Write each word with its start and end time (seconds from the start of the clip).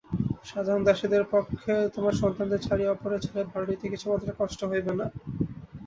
সাধারণ 0.45 0.81
দাসীর 0.85 1.11
পক্ষে 1.33 1.73
তোমার 1.95 2.13
সন্তানদের 2.21 2.63
ছাড়িয়া 2.65 2.91
অপরের 2.91 3.23
ছেলের 3.25 3.47
ভার 3.51 3.63
লইতে 3.63 3.85
কিছুমাত্র 3.89 4.27
কষ্ট 4.39 4.59
হইবে 4.71 4.91
না। 4.99 5.05